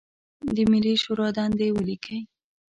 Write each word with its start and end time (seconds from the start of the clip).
د 0.55 0.57
ملي 0.71 0.93
شورا 1.03 1.27
دندې 1.37 1.67
ولیکئ. 1.73 2.19